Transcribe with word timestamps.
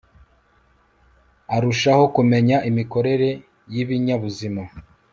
arushaho 1.55 2.03
kumenya 2.15 2.57
imikorere 2.69 3.29
y 3.73 3.75
ibinyabuzima 3.83 4.63